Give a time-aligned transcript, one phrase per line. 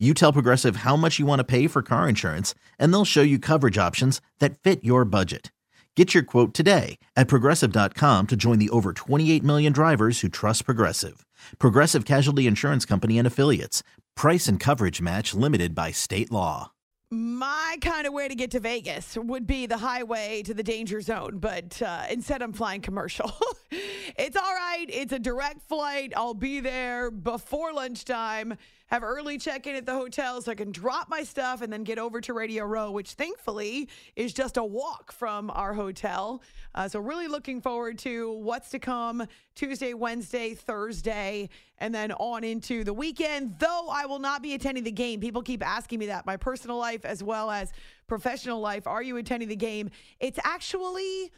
[0.00, 3.22] You tell Progressive how much you want to pay for car insurance, and they'll show
[3.22, 5.52] you coverage options that fit your budget.
[5.94, 10.64] Get your quote today at progressive.com to join the over 28 million drivers who trust
[10.64, 11.24] Progressive.
[11.60, 13.84] Progressive Casualty Insurance Company and Affiliates.
[14.16, 16.72] Price and coverage match limited by state law.
[17.12, 21.00] My kind of way to get to Vegas would be the highway to the danger
[21.00, 23.32] zone, but uh, instead I'm flying commercial.
[24.18, 24.86] it's all right.
[24.88, 26.12] It's a direct flight.
[26.16, 28.56] I'll be there before lunchtime
[28.86, 31.84] have early check in at the hotel so I can drop my stuff and then
[31.84, 36.42] get over to Radio Row, which thankfully is just a walk from our hotel.
[36.74, 42.44] Uh, so, really looking forward to what's to come Tuesday, Wednesday, Thursday, and then on
[42.44, 43.58] into the weekend.
[43.58, 45.20] Though I will not be attending the game.
[45.20, 46.26] People keep asking me that.
[46.26, 47.72] My personal life as well as
[48.06, 48.86] professional life.
[48.86, 49.90] Are you attending the game?
[50.20, 51.32] It's actually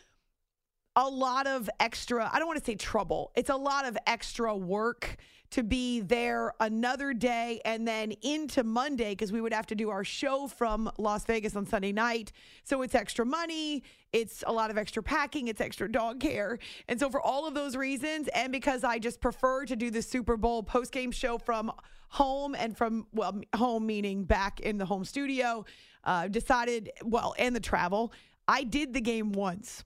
[0.97, 4.56] a lot of extra, I don't want to say trouble, it's a lot of extra
[4.56, 5.16] work
[5.50, 9.91] to be there another day and then into Monday because we would have to do
[9.91, 12.33] our show from Las Vegas on Sunday night.
[12.64, 16.58] So it's extra money, it's a lot of extra packing, it's extra dog care.
[16.89, 20.02] And so for all of those reasons and because I just prefer to do the
[20.02, 21.70] Super Bowl post-game show from
[22.08, 25.64] home and from well home meaning back in the home studio,
[26.05, 28.12] uh, decided well and the travel.
[28.48, 29.84] I did the game once.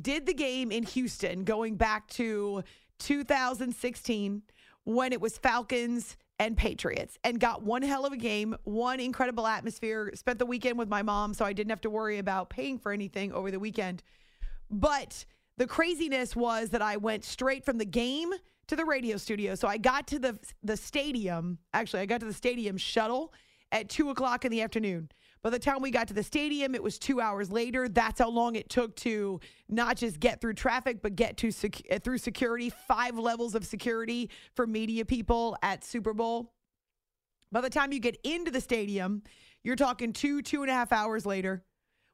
[0.00, 2.62] Did the game in Houston going back to
[2.98, 4.42] 2016
[4.84, 9.46] when it was Falcons and Patriots and got one hell of a game, one incredible
[9.46, 10.10] atmosphere.
[10.14, 12.90] Spent the weekend with my mom, so I didn't have to worry about paying for
[12.90, 14.02] anything over the weekend.
[14.70, 15.24] But
[15.58, 18.32] the craziness was that I went straight from the game
[18.68, 19.54] to the radio studio.
[19.54, 21.58] So I got to the the stadium.
[21.74, 23.32] Actually, I got to the stadium shuttle
[23.70, 25.10] at two o'clock in the afternoon.
[25.42, 27.88] By the time we got to the stadium, it was two hours later.
[27.88, 31.82] That's how long it took to not just get through traffic, but get to sec-
[31.90, 32.70] uh, through security.
[32.70, 36.52] Five levels of security for media people at Super Bowl.
[37.50, 39.24] By the time you get into the stadium,
[39.64, 41.64] you're talking two, two and a half hours later,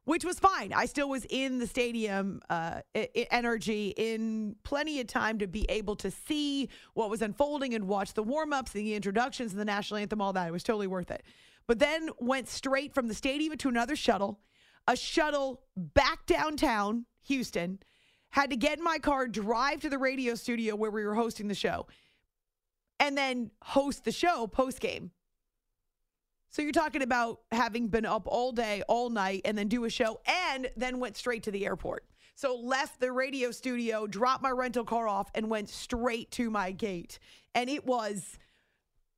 [0.05, 0.73] which was fine.
[0.73, 5.95] I still was in the stadium uh, energy in plenty of time to be able
[5.97, 9.99] to see what was unfolding and watch the warm ups, the introductions, and the national
[9.99, 10.47] anthem, all that.
[10.47, 11.23] It was totally worth it
[11.69, 14.39] but then went straight from the stadium to another shuttle,
[14.87, 17.77] a shuttle back downtown Houston,
[18.31, 21.47] had to get in my car, drive to the radio studio where we were hosting
[21.47, 21.85] the show,
[22.99, 25.11] and then host the show post game.
[26.49, 29.91] So you're talking about having been up all day, all night, and then do a
[29.91, 32.03] show, and then went straight to the airport.
[32.33, 36.71] So left the radio studio, dropped my rental car off, and went straight to my
[36.71, 37.19] gate.
[37.53, 38.39] And it was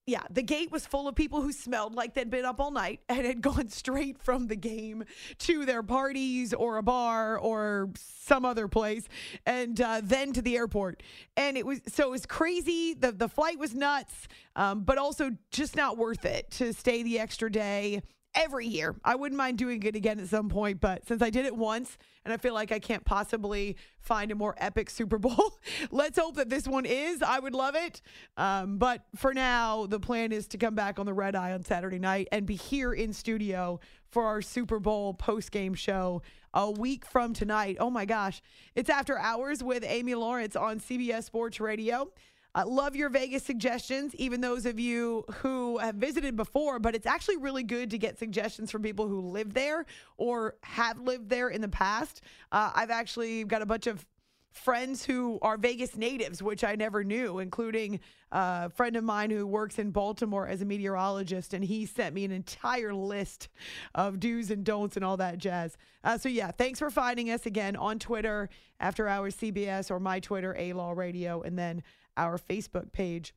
[0.07, 3.01] yeah, the gate was full of people who smelled like they'd been up all night
[3.09, 5.03] and had gone straight from the game
[5.39, 9.07] to their parties or a bar or some other place,
[9.45, 11.03] and uh, then to the airport.
[11.37, 12.93] And it was so it was crazy.
[12.93, 17.19] the The flight was nuts, um, but also just not worth it to stay the
[17.19, 18.01] extra day
[18.35, 18.95] every year.
[19.03, 21.97] I wouldn't mind doing it again at some point, but since I did it once
[22.23, 25.59] and I feel like I can't possibly find a more epic Super Bowl,
[25.91, 27.21] let's hope that this one is.
[27.21, 28.01] I would love it.
[28.37, 31.63] Um, but for now, the plan is to come back on the red eye on
[31.63, 36.21] Saturday night and be here in studio for our Super Bowl post game show
[36.53, 37.77] a week from tonight.
[37.79, 38.41] Oh my gosh.
[38.75, 42.11] It's after hours with Amy Lawrence on CBS Sports Radio.
[42.53, 47.05] I love your Vegas suggestions, even those of you who have visited before, but it's
[47.05, 49.85] actually really good to get suggestions from people who live there
[50.17, 52.21] or have lived there in the past.
[52.51, 54.05] Uh, I've actually got a bunch of
[54.51, 58.01] friends who are Vegas natives, which I never knew, including
[58.31, 62.25] a friend of mine who works in Baltimore as a meteorologist, and he sent me
[62.25, 63.47] an entire list
[63.95, 65.77] of do's and don'ts and all that jazz.
[66.03, 68.49] Uh, so, yeah, thanks for finding us again on Twitter,
[68.79, 71.81] After Hours CBS, or my Twitter, A Law Radio, and then
[72.17, 73.33] our Facebook page.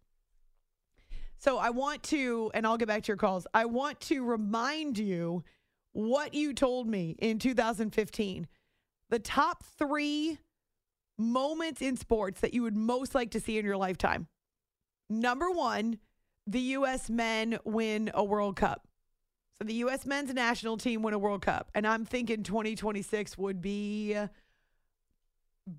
[1.38, 3.46] So I want to, and I'll get back to your calls.
[3.52, 5.44] I want to remind you
[5.92, 8.46] what you told me in 2015.
[9.10, 10.38] The top three
[11.18, 14.26] moments in sports that you would most like to see in your lifetime.
[15.08, 15.98] Number one,
[16.46, 17.08] the U.S.
[17.10, 18.86] men win a World Cup.
[19.58, 20.04] So the U.S.
[20.04, 21.70] men's national team win a World Cup.
[21.74, 24.16] And I'm thinking 2026 would be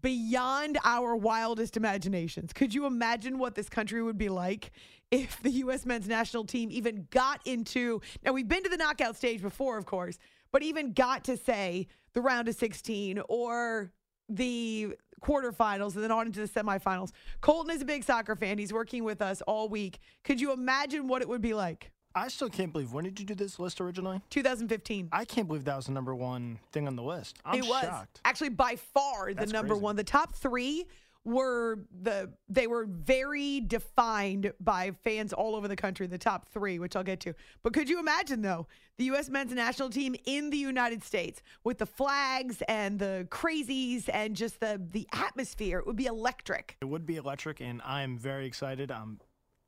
[0.01, 2.53] beyond our wildest imaginations.
[2.53, 4.71] Could you imagine what this country would be like
[5.11, 5.85] if the U.S.
[5.85, 8.01] men's national team even got into?
[8.23, 10.17] Now, we've been to the knockout stage before, of course,
[10.51, 13.91] but even got to say the round of 16 or
[14.27, 17.11] the quarterfinals and then on into the semifinals.
[17.41, 18.57] Colton is a big soccer fan.
[18.57, 19.99] He's working with us all week.
[20.23, 21.91] Could you imagine what it would be like?
[22.15, 22.93] I still can't believe.
[22.93, 24.21] When did you do this list originally?
[24.29, 25.09] 2015.
[25.11, 27.37] I can't believe that was the number one thing on the list.
[27.45, 28.21] I'm it was shocked.
[28.23, 29.83] actually by far the That's number crazy.
[29.83, 29.95] one.
[29.97, 30.85] The top three
[31.25, 36.07] were the they were very defined by fans all over the country.
[36.07, 37.33] The top three, which I'll get to.
[37.63, 38.67] But could you imagine though
[38.97, 39.29] the U.S.
[39.29, 44.59] men's national team in the United States with the flags and the crazies and just
[44.61, 45.79] the the atmosphere?
[45.79, 46.77] It would be electric.
[46.79, 48.89] It would be electric, and I'm very excited.
[48.91, 49.19] I'm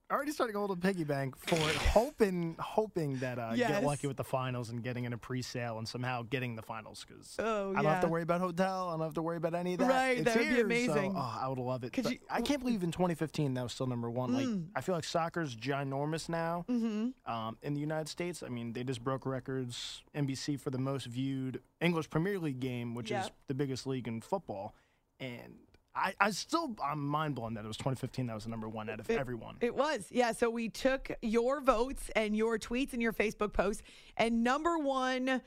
[0.10, 3.70] already starting a little piggy bank for it, hoping hoping that I Yes.
[3.70, 7.06] get lucky with the finals and getting in a pre-sale and somehow getting the finals
[7.08, 8.88] because Oh, I don't have to worry about hotel.
[8.90, 9.90] I don't have to worry about any of that.
[9.90, 11.12] Right, It's that would be amazing.
[11.14, 11.94] So, oh, I would love it.
[12.02, 14.34] But you- I can't believe in 2015 that was still number one.
[14.34, 14.68] Like Mm.
[14.76, 17.32] I feel like soccer's ginormous now Mm-hmm.
[17.32, 18.44] um, in the United States.
[18.44, 20.04] I mean, they just broke records.
[20.16, 24.22] NBC for the most viewed English Premier League game, which is the biggest league in
[24.22, 24.74] football,
[25.20, 25.56] and
[25.98, 28.90] I, I still I'm mind blown that it was 2015 that was the number one
[28.90, 29.58] out of It- everyone.
[29.62, 30.08] It was.
[30.12, 30.32] Yeah.
[30.32, 33.82] So we took your votes and your tweets and your Facebook posts,
[34.16, 35.42] and number one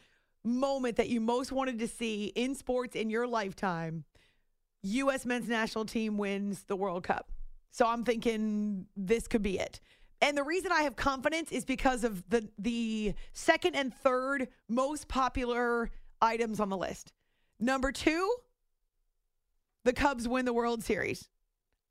[0.44, 4.04] moment that you most wanted to see in sports in your lifetime
[4.82, 5.26] U.S.
[5.26, 7.30] men's national team wins the World Cup.
[7.70, 9.78] So I'm thinking this could be it.
[10.22, 15.08] And the reason I have confidence is because of the the second and third most
[15.08, 17.12] popular items on the list.
[17.58, 18.34] Number two,
[19.84, 21.28] the Cubs win the World Series.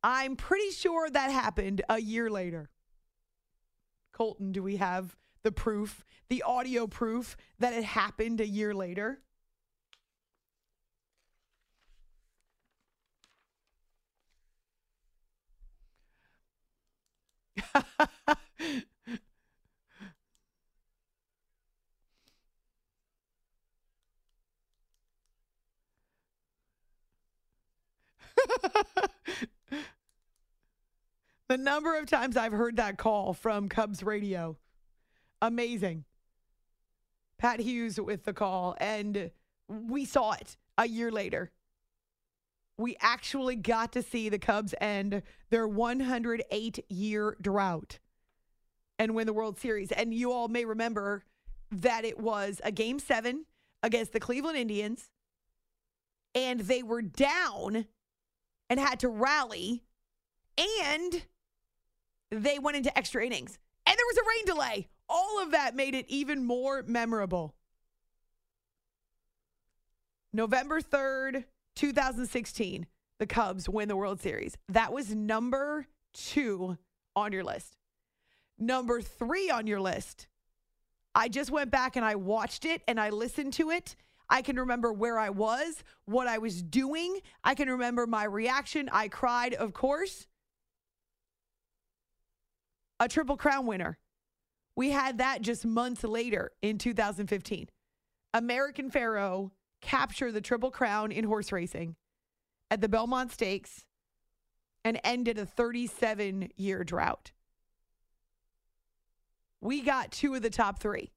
[0.03, 2.69] I'm pretty sure that happened a year later.
[4.13, 9.21] Colton, do we have the proof, the audio proof that it happened a year later?
[31.49, 34.55] the number of times I've heard that call from Cubs radio,
[35.41, 36.05] amazing.
[37.39, 39.31] Pat Hughes with the call, and
[39.67, 41.51] we saw it a year later.
[42.77, 47.97] We actually got to see the Cubs end their 108 year drought
[48.99, 49.91] and win the World Series.
[49.91, 51.23] And you all may remember
[51.71, 53.45] that it was a game seven
[53.81, 55.09] against the Cleveland Indians,
[56.35, 57.87] and they were down
[58.69, 59.83] and had to rally,
[60.57, 61.23] and
[62.31, 64.87] they went into extra innings, and there was a rain delay.
[65.07, 67.55] All of that made it even more memorable.
[70.31, 71.45] November 3rd,
[71.75, 72.85] 2016,
[73.17, 74.55] the Cubs win the World Series.
[74.67, 76.77] That was number two
[77.15, 77.77] on your list.
[78.59, 80.27] Number three on your list,
[81.15, 83.95] I just went back and I watched it and I listened to it.
[84.29, 87.19] I can remember where I was, what I was doing.
[87.43, 88.89] I can remember my reaction.
[88.91, 90.27] I cried, of course.
[92.99, 93.97] A Triple Crown winner.
[94.75, 97.69] We had that just months later in 2015.
[98.33, 99.51] American Pharoah
[99.81, 101.95] captured the Triple Crown in horse racing
[102.69, 103.85] at the Belmont Stakes
[104.83, 107.31] and ended a 37 year drought.
[109.61, 111.11] We got two of the top three.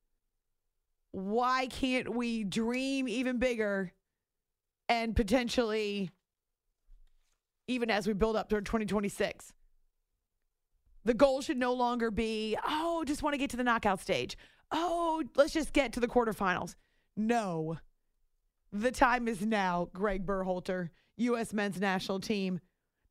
[1.13, 3.93] Why can't we dream even bigger
[4.89, 6.11] and potentially,
[7.69, 9.53] even as we build up toward 2026?
[11.05, 14.37] The goal should no longer be, oh, just want to get to the knockout stage.
[14.71, 16.77] Oh, let's just get to the quarterfinals.
[17.17, 17.79] No.
[18.73, 21.53] The time is now, Greg Berhalter, U.S.
[21.53, 22.61] men's national team.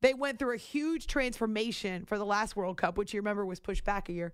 [0.02, 3.60] They went through a huge transformation for the last World Cup, which you remember was
[3.60, 4.34] pushed back a year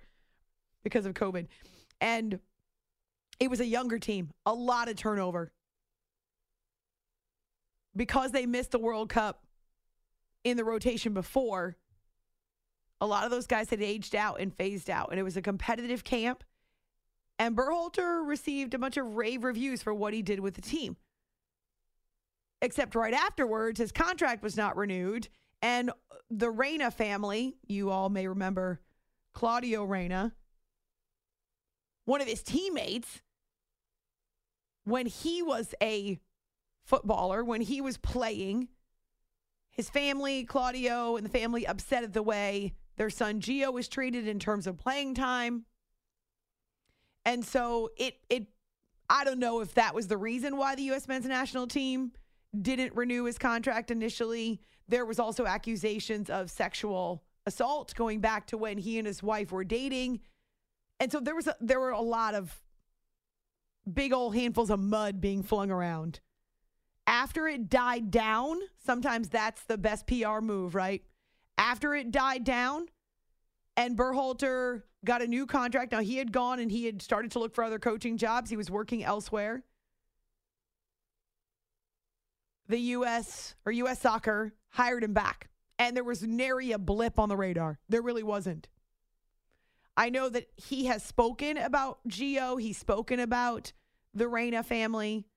[0.84, 1.48] because of COVID.
[2.00, 2.40] And
[3.40, 5.52] it was a younger team, a lot of turnover.
[7.96, 9.44] Because they missed the World Cup
[10.44, 11.76] in the rotation before,
[13.00, 15.10] a lot of those guys had aged out and phased out.
[15.12, 16.44] And it was a competitive camp.
[17.40, 20.98] And Berhalter received a bunch of rave reviews for what he did with the team.
[22.62, 25.30] Except right afterwards, his contract was not renewed.
[25.62, 25.92] And
[26.30, 28.80] the Reyna family, you all may remember
[29.34, 30.34] Claudio Reyna,
[32.06, 33.22] one of his teammates,
[34.84, 36.20] when he was a
[36.86, 38.70] footballer, when he was playing,
[39.70, 44.28] his family, Claudio, and the family upset at the way their son Gio was treated
[44.28, 45.66] in terms of playing time.
[47.26, 48.48] And so it it
[49.10, 52.12] I don't know if that was the reason why the US men's national team
[52.60, 54.62] didn't renew his contract initially.
[54.88, 59.52] There was also accusations of sexual assault going back to when he and his wife
[59.52, 60.22] were dating.
[61.00, 62.60] And so there was a, there were a lot of
[63.92, 66.20] big old handfuls of mud being flung around.
[67.06, 71.04] After it died down, sometimes that's the best PR move, right?
[71.58, 72.88] After it died down
[73.76, 75.92] and Berhalter got a new contract.
[75.92, 78.50] Now he had gone and he had started to look for other coaching jobs.
[78.50, 79.64] He was working elsewhere.
[82.68, 85.50] The US or US soccer hired him back.
[85.80, 87.80] And there was nary a blip on the radar.
[87.88, 88.68] There really wasn't.
[89.96, 92.60] I know that he has spoken about Gio.
[92.60, 93.74] He's spoken about
[94.14, 95.28] the Reyna family.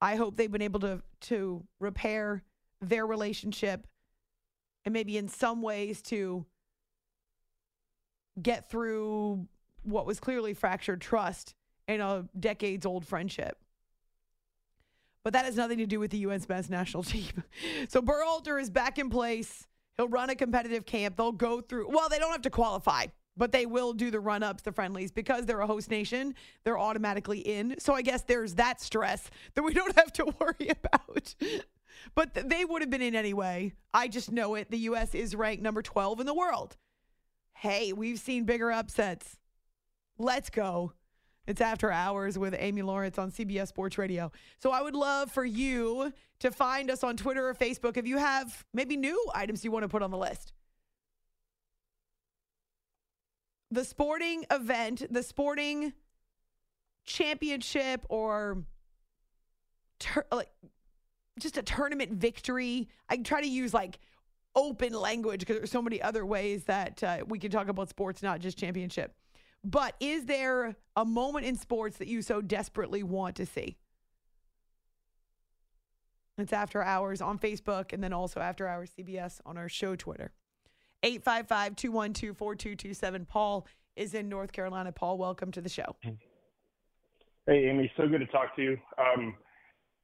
[0.00, 2.42] I hope they've been able to to repair
[2.80, 3.86] their relationship
[4.90, 6.44] and maybe in some ways to
[8.42, 9.46] get through
[9.84, 11.54] what was clearly fractured trust
[11.86, 13.56] in a decades old friendship.
[15.22, 16.48] But that has nothing to do with the U.S.
[16.48, 17.44] men's national team.
[17.88, 19.68] So Berhalter is back in place.
[19.96, 21.16] He'll run a competitive camp.
[21.16, 23.06] They'll go through, well, they don't have to qualify
[23.36, 26.34] but they will do the run ups, the friendlies, because they're a host nation.
[26.64, 27.76] They're automatically in.
[27.78, 31.34] So I guess there's that stress that we don't have to worry about.
[32.14, 33.72] But th- they would have been in anyway.
[33.92, 34.70] I just know it.
[34.70, 35.14] The U.S.
[35.14, 36.76] is ranked number 12 in the world.
[37.54, 39.36] Hey, we've seen bigger upsets.
[40.18, 40.92] Let's go.
[41.46, 44.30] It's after hours with Amy Lawrence on CBS Sports Radio.
[44.58, 48.18] So I would love for you to find us on Twitter or Facebook if you
[48.18, 50.52] have maybe new items you want to put on the list.
[53.70, 55.92] the sporting event, the sporting
[57.04, 58.64] championship or
[60.32, 60.50] like
[61.40, 62.88] just a tournament victory.
[63.08, 63.98] I try to use like
[64.54, 68.22] open language because there's so many other ways that uh, we can talk about sports,
[68.22, 69.14] not just championship.
[69.64, 73.76] But is there a moment in sports that you so desperately want to see?
[76.38, 80.32] It's after hours on Facebook and then also after hours CBS on our show Twitter.
[81.02, 83.26] 855 212 4227.
[83.26, 83.66] Paul
[83.96, 84.92] is in North Carolina.
[84.92, 85.96] Paul, welcome to the show.
[87.46, 87.92] Hey, Amy.
[87.96, 88.78] So good to talk to you.
[88.98, 89.34] Um,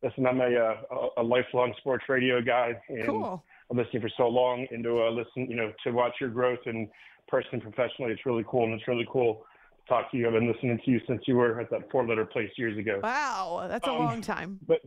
[0.02, 0.76] listen, I'm a, uh,
[1.16, 2.74] a, a lifelong sports radio guy.
[2.88, 3.44] And cool.
[3.70, 6.60] I'm listening for so long and to uh, listen, you know, to watch your growth
[6.66, 6.88] and
[7.28, 8.12] personally professionally.
[8.12, 8.64] It's really cool.
[8.64, 9.44] And it's really cool
[9.84, 10.26] to talk to you.
[10.26, 13.00] I've been listening to you since you were at that four letter place years ago.
[13.02, 13.66] Wow.
[13.68, 14.60] That's a um, long time.
[14.66, 14.80] But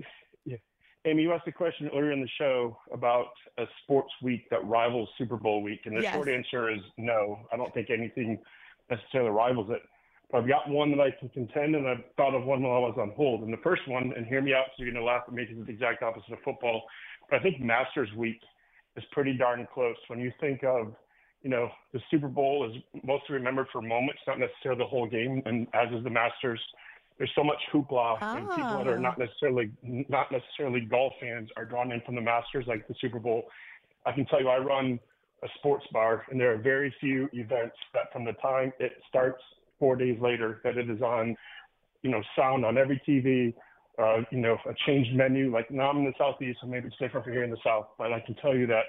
[1.06, 5.08] Amy, you asked a question earlier in the show about a sports week that rivals
[5.18, 6.14] Super Bowl week, and the yes.
[6.14, 7.40] short answer is no.
[7.54, 8.38] I don't think anything
[8.90, 9.82] necessarily rivals it.
[10.34, 12.98] I've got one that I can contend, and I've thought of one while I was
[13.00, 13.42] on hold.
[13.42, 15.44] And the first one, and hear me out, so you're going to laugh at me
[15.44, 16.84] because it's the exact opposite of football.
[17.30, 18.40] But I think Masters Week
[18.96, 19.96] is pretty darn close.
[20.08, 20.94] When you think of,
[21.42, 25.42] you know, the Super Bowl is mostly remembered for moments, not necessarily the whole game,
[25.46, 26.60] and as is the Masters
[27.20, 28.38] there's so much hoopla ah.
[28.38, 29.26] and people that are not ah.
[29.26, 33.44] necessarily not necessarily golf fans are drawn in from the Masters like the Super Bowl.
[34.06, 35.00] I can tell you I run
[35.44, 39.44] a sports bar and there are very few events that from the time it starts
[39.80, 41.36] four days later that it is on,
[42.04, 43.54] you know, sound on every TV,
[43.98, 45.52] uh, you know, a changed menu.
[45.52, 47.88] Like now I'm in the southeast, so maybe it's different for here in the south,
[47.98, 48.86] but I can tell you that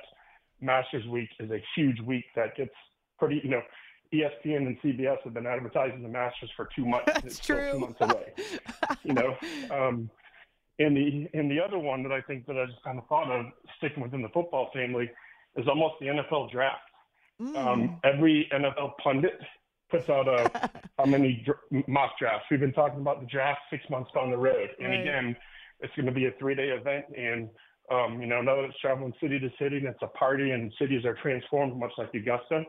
[0.61, 2.75] Masters Week is a huge week that gets
[3.19, 3.63] pretty, you know,
[4.13, 7.07] ESPN and CBS have been advertising the Masters for two months.
[7.07, 7.73] That's it's true.
[7.73, 8.33] two months away.
[9.05, 9.37] you know,
[9.71, 10.11] um,
[10.79, 13.31] and the and the other one that I think that I just kind of thought
[13.31, 13.47] of
[13.79, 15.11] sticking within the football family
[15.57, 16.81] is almost the NFL draft.
[17.41, 17.57] Mm.
[17.57, 19.39] Um, every NFL pundit
[19.91, 22.47] puts out a how many dr- mock drafts.
[22.51, 25.01] We've been talking about the draft six months down the road, and right.
[25.01, 25.37] again,
[25.81, 27.49] it's going to be a three day event and.
[27.93, 30.73] Um, you know, now that it's traveling city to city and it's a party and
[30.79, 32.63] cities are transformed much like Augusta,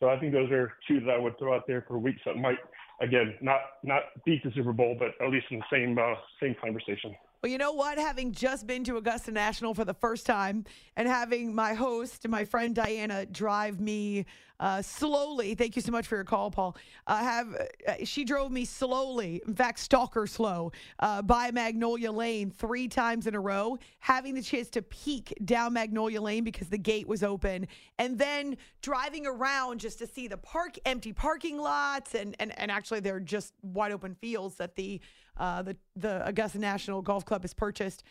[0.00, 2.36] so I think those are two that I would throw out there for weeks that
[2.36, 2.56] might,
[3.02, 6.56] again, not not beat the Super Bowl, but at least in the same uh, same
[6.60, 7.14] conversation.
[7.42, 7.98] Well, you know what?
[7.98, 10.64] Having just been to Augusta National for the first time
[10.96, 14.26] and having my host, my friend Diana, drive me
[14.60, 15.54] uh, slowly.
[15.54, 16.76] Thank you so much for your call, Paul.
[17.06, 17.54] Uh, have
[17.88, 23.26] uh, she drove me slowly, in fact, stalker slow, uh, by Magnolia Lane three times
[23.26, 23.78] in a row.
[24.00, 27.66] Having the chance to peek down Magnolia Lane because the gate was open,
[27.98, 32.70] and then driving around just to see the park, empty parking lots, and and and
[32.70, 35.00] actually they're just wide open fields that the
[35.38, 38.02] uh, the the Augusta National Golf Club has purchased.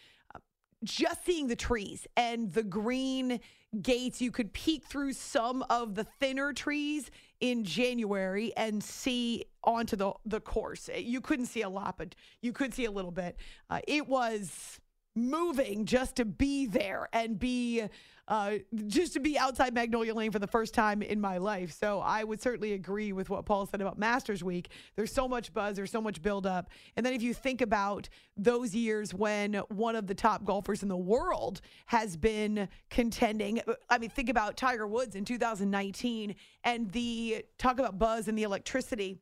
[0.84, 3.40] just seeing the trees and the green
[3.82, 9.96] gates, you could peek through some of the thinner trees in January and see onto
[9.96, 10.90] the the course.
[10.96, 13.38] You couldn't see a lot, but you could see a little bit.
[13.70, 14.80] Uh, it was
[15.16, 17.84] moving just to be there and be
[18.30, 21.72] uh, just to be outside Magnolia Lane for the first time in my life.
[21.72, 24.70] So I would certainly agree with what Paul said about Masters Week.
[24.96, 26.70] There's so much buzz, there's so much buildup.
[26.96, 28.08] And then if you think about
[28.38, 33.98] those years when one of the top golfers in the world has been contending, I
[33.98, 39.18] mean, think about Tiger Woods in 2019 and the talk about buzz and the electricity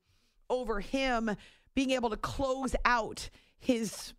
[0.50, 1.32] over him
[1.76, 4.14] being able to close out his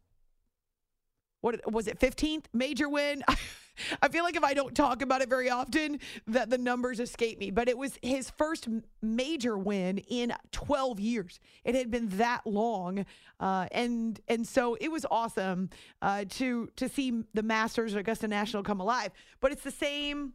[1.40, 3.22] what was it 15th major win
[4.02, 7.38] i feel like if i don't talk about it very often that the numbers escape
[7.38, 7.50] me.
[7.50, 8.68] But it was his first
[9.02, 11.40] major win in 12 years.
[11.64, 13.04] It had been that long
[13.40, 15.70] uh, and and so it was awesome
[16.02, 19.12] uh, to to see the masters of augusta national come alive.
[19.40, 20.34] But it's the same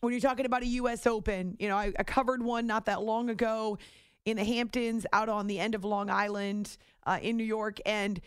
[0.00, 1.56] when you're talking about a us open.
[1.58, 3.78] You know I, I covered one not that long ago
[4.24, 7.78] in the hamptons out on the end of long island uh, in new york.
[7.86, 8.20] And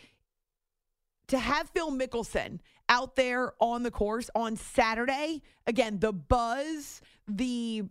[1.28, 2.58] to have Phil Mickelson
[2.92, 7.84] out there on the course on Saturday, again, the buzz, the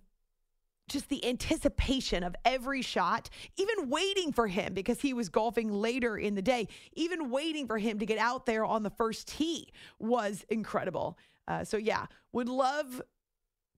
[0.87, 6.17] just the anticipation of every shot, even waiting for him because he was golfing later
[6.17, 9.69] in the day, even waiting for him to get out there on the first tee
[9.99, 11.17] was incredible.
[11.47, 13.01] Uh, so, yeah, would love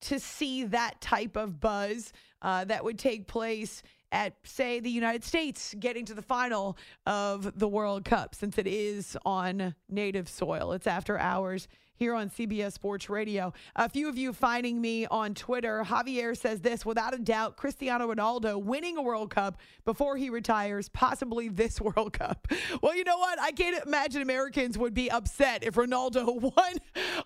[0.02, 2.12] to see that type of buzz
[2.42, 3.82] uh, that would take place
[4.14, 8.66] at, say, the United States getting to the final of the World Cup since it
[8.68, 10.72] is on native soil.
[10.72, 11.66] It's after hours
[11.96, 13.52] here on CBS Sports Radio.
[13.76, 15.84] A few of you finding me on Twitter.
[15.84, 20.88] Javier says this without a doubt, Cristiano Ronaldo winning a World Cup before he retires,
[20.88, 22.48] possibly this World Cup.
[22.82, 23.40] Well, you know what?
[23.40, 26.74] I can't imagine Americans would be upset if Ronaldo won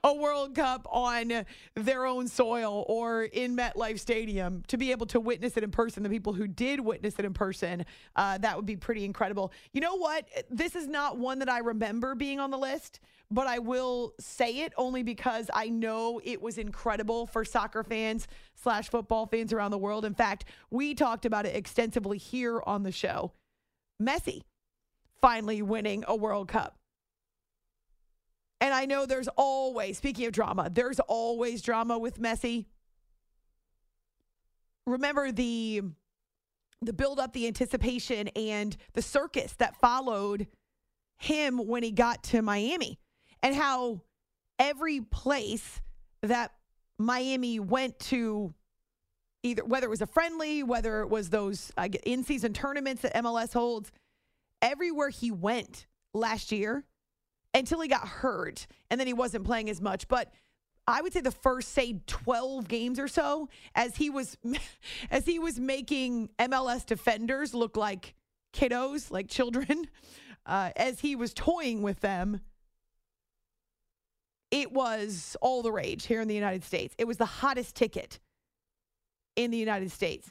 [0.05, 1.45] a World Cup on
[1.75, 4.63] their own soil or in MetLife Stadium.
[4.69, 7.33] To be able to witness it in person, the people who did witness it in
[7.33, 9.53] person, uh, that would be pretty incredible.
[9.73, 10.27] You know what?
[10.51, 14.61] This is not one that I remember being on the list but I will say
[14.61, 19.71] it only because I know it was incredible for soccer fans slash football fans around
[19.71, 20.05] the world.
[20.05, 23.33] In fact, we talked about it extensively here on the show.
[24.03, 24.43] Messi
[25.21, 26.79] finally winning a World Cup.
[28.61, 32.67] And I know there's always, speaking of drama, there's always drama with Messi.
[34.87, 35.83] Remember the
[36.81, 40.47] the build up, the anticipation and the circus that followed
[41.19, 43.01] him when he got to Miami
[43.43, 44.03] and how
[44.59, 45.81] every place
[46.23, 46.53] that
[46.99, 48.53] Miami went to
[49.43, 53.53] either whether it was a friendly, whether it was those uh, in-season tournaments that MLS
[53.53, 53.93] holds,
[54.61, 56.85] everywhere he went last year
[57.55, 60.33] until he got hurt and then he wasn't playing as much, but
[60.87, 64.39] I would say the first say 12 games or so as he was
[65.11, 68.15] as he was making MLS defenders look like
[68.55, 69.87] kiddos, like children,
[70.47, 72.41] uh, as he was toying with them
[74.51, 76.95] it was all the rage here in the United States.
[76.99, 78.19] It was the hottest ticket
[79.37, 80.31] in the United States.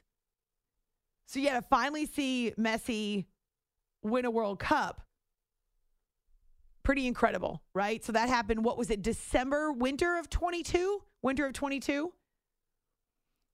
[1.28, 3.26] So, yeah, to finally see Messi
[4.02, 5.02] win a World Cup,
[6.84, 8.04] pretty incredible, right?
[8.04, 11.04] So that happened, what was it, December, winter of 22?
[11.22, 12.14] Winter of 22?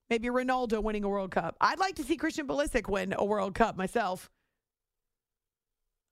[0.08, 1.56] Maybe Ronaldo winning a World Cup.
[1.60, 4.30] I'd like to see Christian Pulisic win a World Cup myself.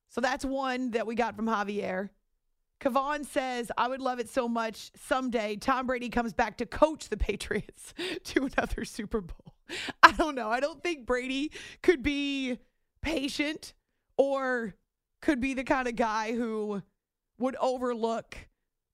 [0.09, 2.11] So that's one that we got from Javier.
[2.83, 7.09] Kavan says, I would love it so much someday Tom Brady comes back to coach
[7.09, 9.55] the Patriots to another Super Bowl.
[10.03, 10.49] I don't know.
[10.49, 12.59] I don't think Brady could be
[13.01, 13.73] patient
[14.17, 14.75] or
[15.21, 16.83] could be the kind of guy who
[17.39, 18.37] would overlook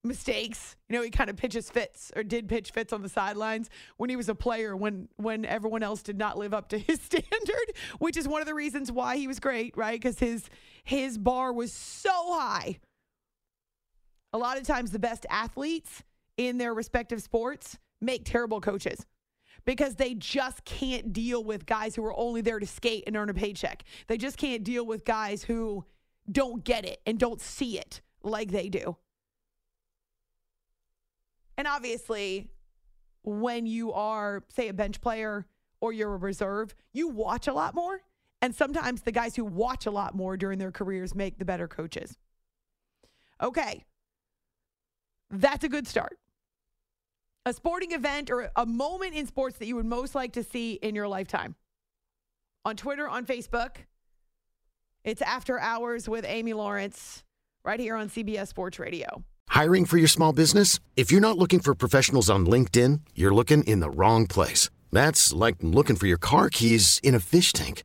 [0.05, 0.77] mistakes.
[0.91, 4.11] You know, he kind of pitches fits or did pitch fits on the sidelines when
[4.11, 7.73] he was a player when when everyone else did not live up to his standard,
[7.99, 10.01] which is one of the reasons why he was great, right?
[10.01, 10.51] Cuz his
[10.85, 12.79] his bar was so high
[14.39, 16.05] a lot of times the best athletes
[16.37, 19.05] in their respective sports make terrible coaches
[19.65, 23.29] because they just can't deal with guys who are only there to skate and earn
[23.29, 23.83] a paycheck.
[24.07, 25.85] They just can't deal with guys who
[26.31, 28.97] don't get it and don't see it like they do.
[31.57, 32.47] And obviously,
[33.25, 35.47] when you are, say, a bench player
[35.81, 38.03] or you're a reserve, you watch a lot more.
[38.41, 41.67] And sometimes the guys who watch a lot more during their careers make the better
[41.67, 42.17] coaches.
[43.43, 43.85] Okay,
[45.31, 46.19] that's a good start.
[47.47, 50.75] A sporting event or a moment in sports that you would most like to see
[50.75, 51.55] in your lifetime.
[52.65, 53.77] On Twitter, on Facebook,
[55.05, 57.25] it's After Hours with Amy Lawrence
[57.65, 59.25] right here on CBS Sports Radio.
[59.49, 60.79] Hiring for your small business?
[60.97, 64.69] If you're not looking for professionals on LinkedIn, you're looking in the wrong place.
[64.93, 67.85] That's like looking for your car keys in a fish tank.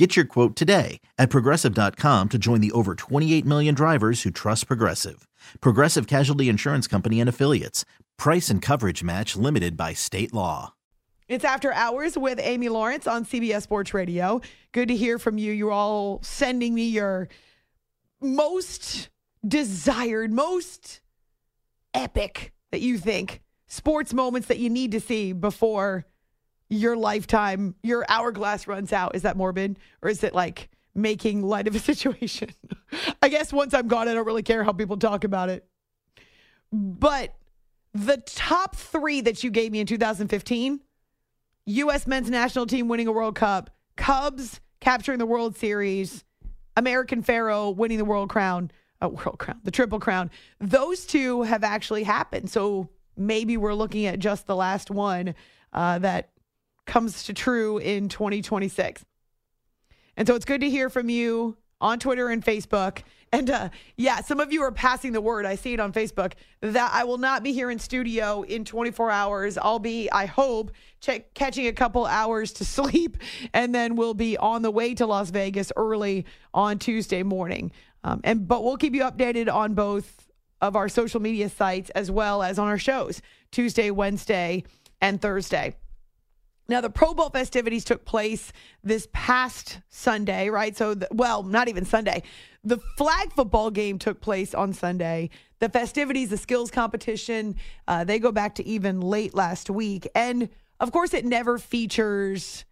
[0.00, 4.66] Get your quote today at progressive.com to join the over 28 million drivers who trust
[4.66, 5.28] Progressive.
[5.60, 7.84] Progressive Casualty Insurance Company and Affiliates.
[8.16, 10.72] Price and coverage match limited by state law.
[11.28, 14.40] It's After Hours with Amy Lawrence on CBS Sports Radio.
[14.72, 15.52] Good to hear from you.
[15.52, 17.28] You're all sending me your
[18.22, 19.10] most
[19.46, 21.02] desired, most
[21.92, 26.06] epic that you think sports moments that you need to see before
[26.70, 29.14] your lifetime, your hourglass runs out.
[29.14, 29.78] Is that morbid?
[30.02, 32.50] Or is it like making light of a situation?
[33.22, 35.66] I guess once I'm gone, I don't really care how people talk about it.
[36.72, 37.34] But
[37.92, 40.80] the top three that you gave me in 2015
[41.66, 42.06] U.S.
[42.06, 46.24] men's national team winning a World Cup, Cubs capturing the World Series,
[46.76, 48.70] American Pharoah winning the World Crown,
[49.02, 50.30] uh, World Crown, the Triple Crown.
[50.60, 52.50] Those two have actually happened.
[52.50, 55.34] So maybe we're looking at just the last one
[55.72, 56.30] uh, that
[56.90, 59.04] comes to true in 2026.
[60.16, 63.02] And so it's good to hear from you on Twitter and Facebook.
[63.32, 65.46] And uh, yeah, some of you are passing the word.
[65.46, 69.08] I see it on Facebook that I will not be here in studio in 24
[69.08, 69.56] hours.
[69.56, 70.72] I'll be, I hope,
[71.32, 73.16] catching a couple hours to sleep,
[73.54, 77.70] and then we'll be on the way to Las Vegas early on Tuesday morning.
[78.02, 80.26] Um, and but we'll keep you updated on both
[80.60, 83.22] of our social media sites as well as on our shows
[83.52, 84.64] Tuesday, Wednesday,
[85.00, 85.76] and Thursday.
[86.70, 88.52] Now, the Pro Bowl festivities took place
[88.84, 90.76] this past Sunday, right?
[90.76, 92.22] So, the, well, not even Sunday.
[92.62, 95.30] The flag football game took place on Sunday.
[95.58, 97.56] The festivities, the skills competition,
[97.88, 100.06] uh, they go back to even late last week.
[100.14, 102.64] And of course, it never features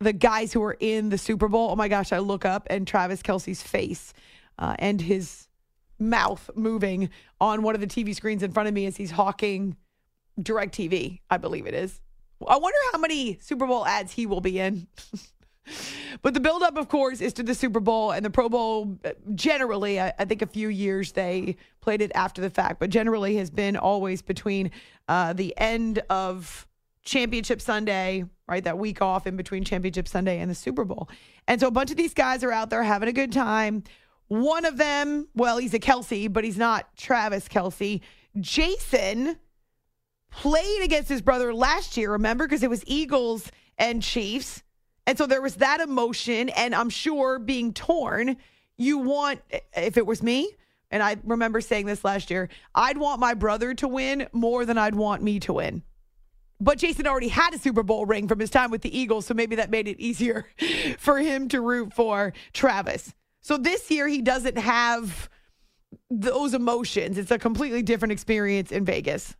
[0.00, 1.70] the guys who are in the Super Bowl.
[1.70, 4.12] Oh my gosh, I look up and Travis Kelce's face
[4.58, 5.48] uh, and his
[5.98, 7.08] mouth moving
[7.40, 9.78] on one of the TV screens in front of me as he's hawking
[10.38, 12.02] DirecTV, I believe it is.
[12.46, 14.86] I wonder how many Super Bowl ads he will be in.
[16.22, 18.98] but the buildup, of course, is to the Super Bowl and the Pro Bowl.
[19.04, 22.90] Uh, generally, I, I, think a few years they played it after the fact, but
[22.90, 24.70] generally has been always between
[25.08, 26.66] uh, the end of
[27.02, 28.62] Championship Sunday, right?
[28.62, 31.08] That week off in between Championship Sunday and the Super Bowl.
[31.46, 33.82] And so a bunch of these guys are out there having a good time.
[34.28, 38.00] One of them, well, he's a Kelce, but he's not Travis Kelce.
[38.38, 39.38] Jason
[40.30, 42.46] played against his brother last year, remember?
[42.46, 44.62] Because it was Eagles and Chiefs.
[45.06, 46.48] And so there was that emotion.
[46.50, 48.36] And I'm sure being torn,
[48.76, 49.40] you want,
[49.74, 50.52] if it was me,
[50.90, 54.78] and I remember saying this last year, I'd want my brother to win more than
[54.78, 55.82] I'd want me to win.
[56.60, 59.34] But Jason already had a Super Bowl ring from his time with the Eagles, so
[59.34, 60.46] maybe that made it easier
[60.98, 63.14] for him to root for Travis.
[63.40, 65.28] So this year, he doesn't have
[66.10, 67.16] those emotions.
[67.16, 69.36] It's a completely different experience in Vegas.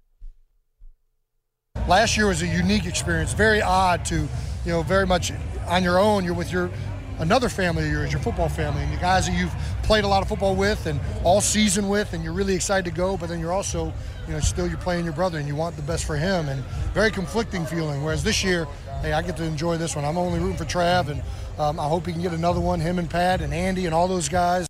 [1.87, 4.29] Last year was a unique experience, very odd to, you
[4.67, 5.33] know, very much
[5.67, 6.25] on your own.
[6.25, 6.71] You're with your
[7.19, 10.23] another family of yours, your football family, and the guys that you've played a lot
[10.23, 13.17] of football with and all season with, and you're really excited to go.
[13.17, 13.93] But then you're also,
[14.27, 16.63] you know, still you're playing your brother, and you want the best for him, and
[16.95, 18.05] very conflicting feeling.
[18.05, 18.67] Whereas this year,
[19.03, 20.05] hey, I get to enjoy this one.
[20.05, 21.23] I'm only rooting for Trav, and
[21.59, 22.81] um, I hope he can get another one.
[22.81, 24.69] Him and Pat and Andy and all those guys.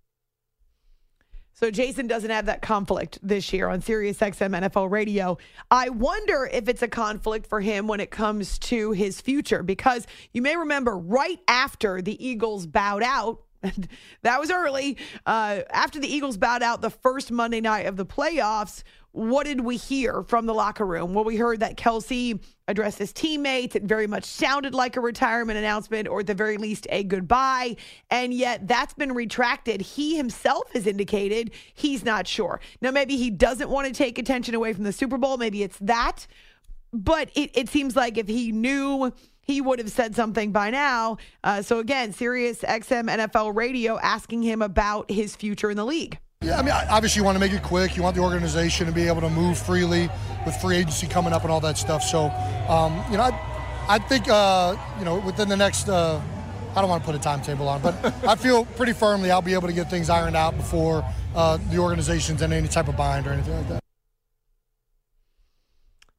[1.59, 5.38] So Jason doesn't have that conflict this year on Sirius XM NFL Radio.
[5.73, 10.07] I wonder if it's a conflict for him when it comes to his future because
[10.33, 13.40] you may remember right after the Eagles bowed out
[14.23, 14.99] that was early.
[15.27, 18.85] Uh, after the Eagles bowed out the first Monday night of the playoffs,
[19.18, 21.12] what did we hear from the locker room?
[21.12, 23.74] Well, we heard that Kelce addressed his teammates.
[23.74, 27.76] It very much sounded like a retirement announcement or at the very least a goodbye.
[28.11, 29.81] And yet that's been retracted.
[29.81, 32.61] He himself has indicated he's not sure.
[32.81, 35.37] Now, maybe he doesn't want to take attention away from the Super Bowl.
[35.37, 36.28] Maybe it's that.
[36.92, 41.16] But it, it seems like if he knew he would have said something by now.
[41.42, 46.18] Uh, so again, Sirius XM NFL Radio asking him about his future in the league.
[46.40, 47.96] Yeah, I mean, obviously you want to make it quick.
[47.96, 50.09] You want the organization to be able to move freely
[50.46, 52.03] with free agency coming up and all that stuff.
[52.03, 52.31] So,
[52.68, 56.20] um, you know, I, I think, uh, you know, within the next, uh,
[56.77, 57.94] I don't want to put a timetable on, but
[58.27, 61.79] I feel pretty firmly I'll be able to get things ironed out before uh, the
[61.79, 63.81] organization's in any type of bind or anything like that.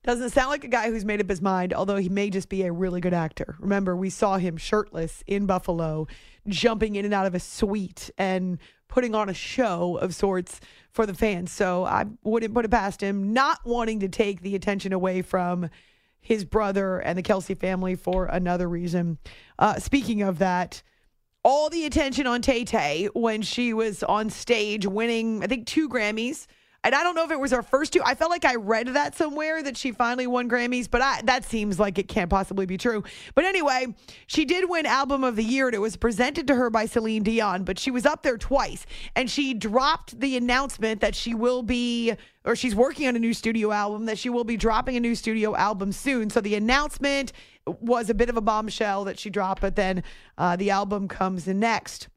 [0.04, 2.64] Doesn't sound like a guy who's made up his mind, although he may just be
[2.64, 3.56] a really good actor.
[3.60, 6.08] Remember, we saw him shirtless in Buffalo,
[6.48, 10.60] jumping in and out of a suite and putting on a show of sorts
[10.92, 11.52] for the fans.
[11.52, 15.70] So I wouldn't put it past him not wanting to take the attention away from
[16.20, 19.18] his brother and the Kelce family for another reason.
[19.58, 20.84] Uh, speaking of that,
[21.44, 25.88] all the attention on Tay Tay when she was on stage winning, I think, two
[25.88, 26.48] Grammys
[26.84, 28.02] and I don't know if it was her first two.
[28.04, 31.44] I felt like I read that somewhere that she finally won Grammys, but I, that
[31.44, 33.04] seems like it can't possibly be true.
[33.36, 33.88] But anyway,
[34.28, 37.24] she did win Album of the Year, and it was presented to her by Celine
[37.24, 38.86] Dion, but she was up there twice.
[39.16, 42.14] And she dropped the announcement that she will be,
[42.46, 45.16] or she's working on a new studio album, that she will be dropping a new
[45.16, 46.30] studio album soon.
[46.30, 47.34] So the announcement
[47.66, 50.04] was a bit of a bombshell that she dropped, but then
[50.38, 52.08] uh, the album comes next.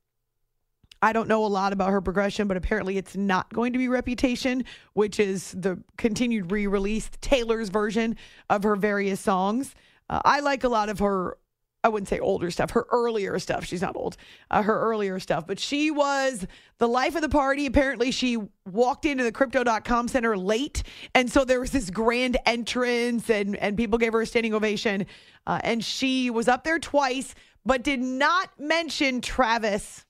[1.02, 3.88] I don't know a lot about her progression, but apparently it's not going to be
[3.88, 8.16] Reputation, which is the continued re release, Taylor's version
[8.48, 9.74] of her various songs.
[10.08, 11.36] Uh, I like a lot of her,
[11.82, 13.64] I wouldn't say older stuff, her earlier stuff.
[13.64, 14.16] She's not old,
[14.52, 16.46] uh, her earlier stuff, but she was
[16.78, 17.66] the life of the party.
[17.66, 18.38] Apparently, she
[18.70, 20.84] walked into the crypto.com center late.
[21.16, 25.06] And so there was this grand entrance, and, and people gave her a standing ovation.
[25.48, 27.34] Uh, and she was up there twice,
[27.66, 30.06] but did not mention Travis.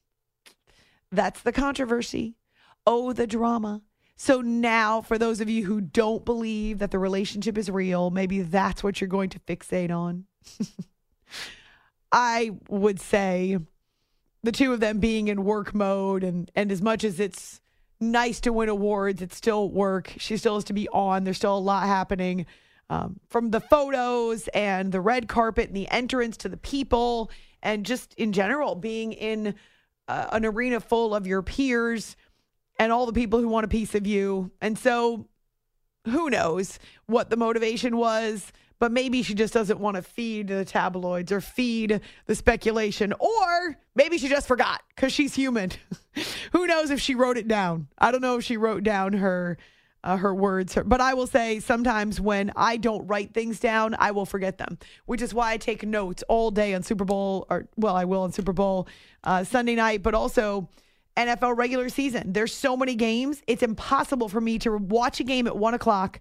[1.12, 2.34] That's the controversy.
[2.86, 3.82] Oh, the drama.
[4.16, 8.40] So now, for those of you who don't believe that the relationship is real, maybe
[8.42, 10.24] that's what you're going to fixate on.
[12.12, 13.58] I would say
[14.42, 17.60] the two of them being in work mode, and, and as much as it's
[18.00, 20.12] nice to win awards, it's still work.
[20.18, 21.24] She still has to be on.
[21.24, 22.46] There's still a lot happening
[22.90, 27.30] um, from the photos and the red carpet and the entrance to the people,
[27.62, 29.54] and just in general being in
[30.08, 32.16] uh, an arena full of your peers
[32.78, 34.50] and all the people who want a piece of you.
[34.60, 35.28] And so
[36.06, 40.64] who knows what the motivation was, but maybe she just doesn't want to feed the
[40.64, 45.70] tabloids or feed the speculation, or maybe she just forgot because she's human.
[46.52, 47.86] who knows if she wrote it down?
[47.96, 49.56] I don't know if she wrote down her.
[50.04, 54.10] Uh, her words, but I will say sometimes when I don't write things down, I
[54.10, 57.68] will forget them, which is why I take notes all day on Super Bowl, or
[57.76, 58.88] well, I will on Super Bowl
[59.22, 60.68] uh, Sunday night, but also
[61.16, 62.32] NFL regular season.
[62.32, 63.42] There's so many games.
[63.46, 66.20] It's impossible for me to watch a game at one o'clock.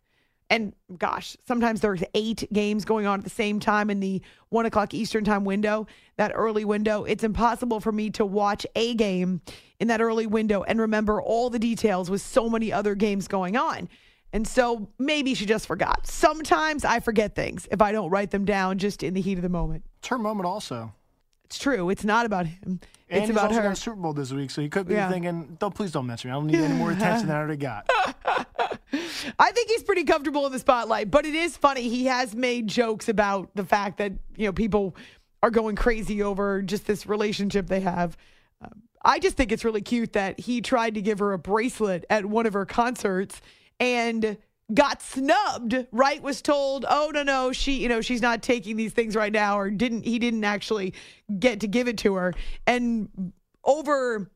[0.51, 4.65] And gosh, sometimes there's eight games going on at the same time in the one
[4.65, 5.87] o'clock Eastern time window,
[6.17, 7.05] that early window.
[7.05, 9.39] It's impossible for me to watch a game
[9.79, 13.55] in that early window and remember all the details with so many other games going
[13.55, 13.87] on.
[14.33, 16.05] And so maybe she just forgot.
[16.05, 19.43] Sometimes I forget things if I don't write them down just in the heat of
[19.43, 19.85] the moment.
[19.99, 20.93] It's her moment also.
[21.45, 21.89] It's true.
[21.89, 22.59] It's not about him.
[22.63, 23.63] And it's he's about also her.
[23.63, 25.09] got a Super Bowl this week, so he could be Yeah.
[25.09, 26.33] thinking, "Don't please don't mention me.
[26.35, 27.89] I don't need any more attention than I already got."
[29.39, 31.89] I think he's pretty comfortable in the spotlight, but it is funny.
[31.89, 34.95] He has made jokes about the fact that, you know, people
[35.43, 38.17] are going crazy over just this relationship they have.
[38.61, 42.05] Um, I just think it's really cute that he tried to give her a bracelet
[42.09, 43.41] at one of her concerts
[43.79, 44.37] and
[44.73, 46.21] got snubbed, right?
[46.21, 49.59] Was told, "Oh no, no, she, you know, she's not taking these things right now
[49.59, 50.93] or didn't he didn't actually
[51.39, 52.33] get to give it to her."
[52.67, 54.29] And over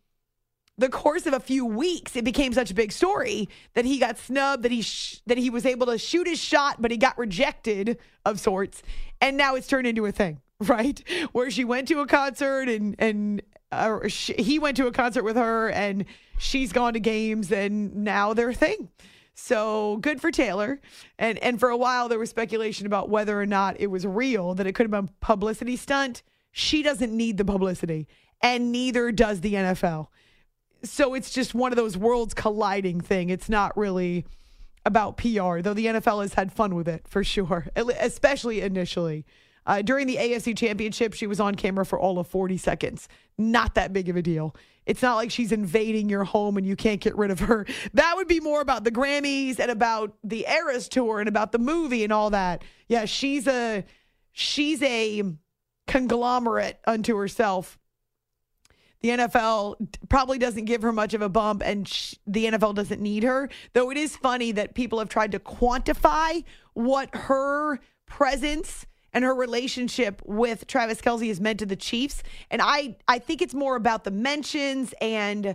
[0.78, 4.18] the course of a few weeks, it became such a big story that he got
[4.18, 7.18] snubbed, that he sh- that he was able to shoot his shot, but he got
[7.18, 8.84] rejected of sorts,
[9.22, 11.02] and now it's turned into a thing, right?
[11.32, 15.24] Where she went to a concert and and uh, sh- he went to a concert
[15.24, 16.06] with her, and
[16.38, 18.90] she's gone to games, and now they're a thing.
[19.34, 20.82] So good for Taylor.
[21.20, 24.56] And and for a while there was speculation about whether or not it was real,
[24.56, 26.24] that it could have been a publicity stunt.
[26.52, 28.08] She doesn't need the publicity,
[28.42, 30.08] and neither does the NFL
[30.86, 33.30] so it's just one of those worlds colliding thing.
[33.30, 34.26] It's not really
[34.86, 39.26] about PR, though the NFL has had fun with it for sure, especially initially.
[39.65, 43.08] Uh, during the AFC Championship, she was on camera for all of 40 seconds.
[43.38, 44.56] Not that big of a deal.
[44.86, 47.65] It's not like she's invading your home and you can't get rid of her.
[47.93, 51.58] That would be more about the Grammys and about the Eras tour and about the
[51.58, 52.63] movie and all that.
[52.88, 53.84] Yeah, she's a
[54.32, 55.24] she's a
[55.88, 57.80] conglomerate unto herself.
[59.06, 59.76] The NFL
[60.10, 63.52] probably doesn't give her much of a bump, and sh- the NFL doesn't need her.
[63.74, 69.36] Though it is funny that people have tried to quantify what her presence and her
[69.36, 72.24] relationship with Travis Kelce has meant to the Chiefs.
[72.50, 75.54] And I, I think it's more about the mentions and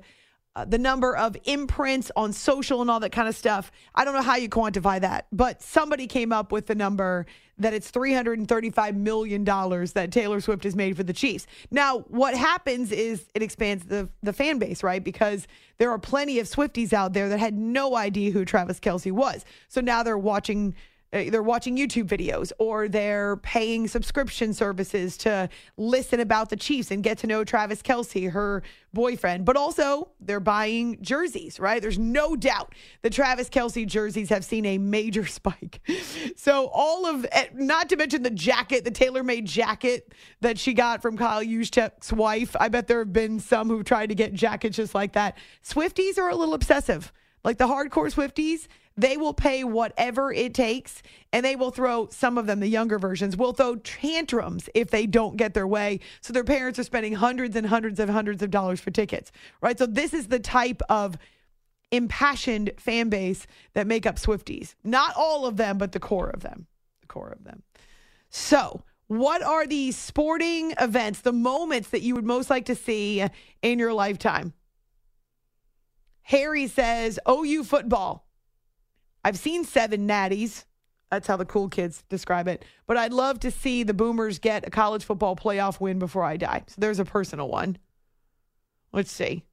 [0.56, 3.70] uh, the number of imprints on social and all that kind of stuff.
[3.94, 7.26] I don't know how you quantify that, but somebody came up with the number
[7.58, 11.46] that it's $335 million that Taylor Swift has made for the Chiefs.
[11.70, 15.04] Now, what happens is it expands the, the fan base, right?
[15.04, 15.46] Because
[15.78, 19.44] there are plenty of Swifties out there that had no idea who Travis Kelce was.
[19.68, 20.74] So now they're watching
[21.12, 27.02] they're watching YouTube videos or they're paying subscription services to listen about the Chiefs and
[27.02, 29.44] get to know Travis Kelce, her boyfriend.
[29.44, 31.82] But also, they're buying jerseys, right?
[31.82, 35.80] There's no doubt the Travis Kelce jerseys have seen a major spike.
[36.36, 40.74] So, all of, eh, not to mention the jacket, the tailor made jacket that she
[40.74, 42.54] got from Kyle Juszczyk's wife.
[42.58, 45.36] I bet there have been some who've tried to get jackets just like that.
[45.64, 47.12] Swifties are a little obsessive.
[47.42, 48.66] Like the hardcore Swifties,
[49.00, 52.98] they will pay whatever it takes and they will throw some of them, the younger
[52.98, 56.00] versions, will throw tantrums if they don't get their way.
[56.20, 59.78] So their parents are spending hundreds and hundreds and hundreds of dollars for tickets, right?
[59.78, 61.16] So this is the type of
[61.90, 64.74] impassioned fan base that make up Swifties.
[64.84, 66.66] Not all of them, but the core of them.
[67.00, 67.62] The core of them.
[68.28, 73.24] So, what are the sporting events, the moments that you would most like to see
[73.60, 74.52] in your lifetime?
[76.22, 78.24] Harry says, OU football.
[79.24, 80.64] I've seen seven natties.
[81.10, 82.64] That's how the cool kids describe it.
[82.86, 86.36] But I'd love to see the Boomers get a college football playoff win before I
[86.36, 86.64] die.
[86.68, 87.78] So there's a personal one.
[88.92, 89.44] Let's see.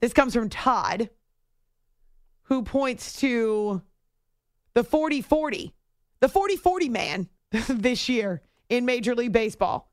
[0.00, 1.10] This comes from Todd,
[2.42, 3.82] who points to
[4.74, 5.74] the 40 40,
[6.20, 7.28] the 40 40 man
[7.68, 9.90] this year in Major League Baseball.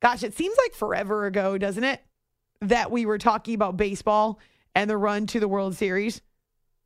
[0.00, 2.00] Gosh, it seems like forever ago, doesn't it?
[2.60, 4.38] That we were talking about baseball
[4.74, 6.22] and the run to the World Series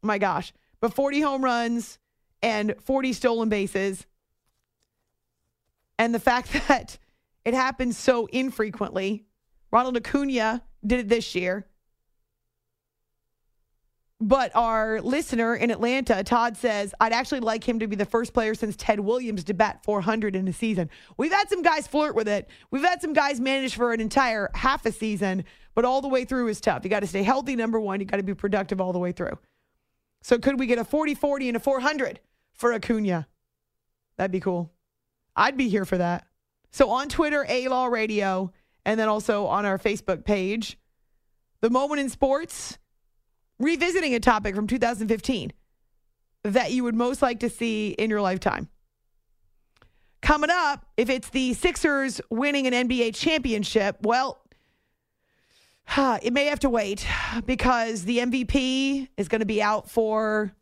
[0.02, 0.52] my gosh.
[0.80, 1.98] But 40 home runs
[2.42, 4.06] and 40 stolen bases.
[5.98, 6.98] And the fact that
[7.44, 9.24] it happens so infrequently.
[9.70, 11.66] Ronald Acuna did it this year.
[14.20, 18.32] But our listener in Atlanta, Todd says, I'd actually like him to be the first
[18.32, 20.90] player since Ted Williams to bat 400 in a season.
[21.16, 22.48] We've had some guys flirt with it.
[22.70, 26.24] We've had some guys manage for an entire half a season, but all the way
[26.24, 26.84] through is tough.
[26.84, 27.98] You got to stay healthy, number one.
[27.98, 29.36] You got to be productive all the way through.
[30.22, 32.20] So could we get a 40 40 and a 400
[32.54, 33.26] for Acuna?
[34.16, 34.72] That'd be cool.
[35.34, 36.26] I'd be here for that.
[36.70, 38.52] So on Twitter, A Law Radio,
[38.84, 40.78] and then also on our Facebook page,
[41.60, 42.78] the moment in sports,
[43.58, 45.52] revisiting a topic from 2015
[46.44, 48.68] that you would most like to see in your lifetime.
[50.22, 54.41] Coming up, if it's the Sixers winning an NBA championship, well,
[56.22, 57.06] it may have to wait
[57.46, 60.52] because the MVP is going to be out for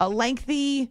[0.00, 0.90] a lengthy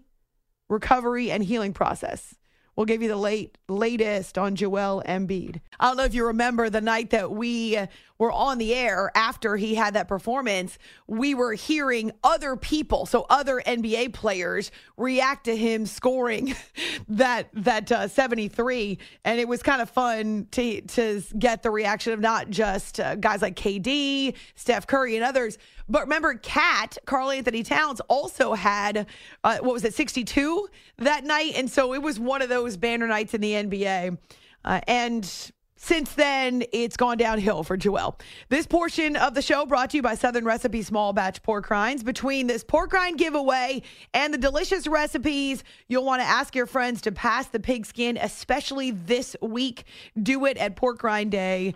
[0.70, 2.36] recovery and healing process.
[2.82, 5.62] We'll give you the late latest on Joel Embiid.
[5.80, 7.78] I don't know if you remember the night that we
[8.18, 13.28] were on the air after he had that performance, we were hearing other people, so
[13.30, 16.56] other NBA players react to him scoring
[17.08, 22.14] that that uh, 73 and it was kind of fun to to get the reaction
[22.14, 25.60] of not just uh, guys like KD, Steph Curry and others,
[25.92, 29.06] but remember KAT, Carl Anthony Towns also had
[29.44, 33.08] uh, what was it 62 that night and so it was one of those banner
[33.08, 34.18] nights in the NBA.
[34.64, 35.52] Uh, and
[35.84, 38.20] since then, it's gone downhill for Joel.
[38.50, 42.04] This portion of the show brought to you by Southern Recipe Small Batch Pork Rinds.
[42.04, 43.82] Between this pork rind giveaway
[44.14, 48.92] and the delicious recipes, you'll want to ask your friends to pass the pigskin, especially
[48.92, 49.86] this week.
[50.22, 51.74] Do it at porkrindday.com.